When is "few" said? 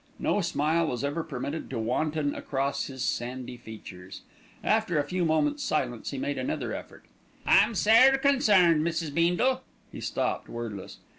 5.03-5.23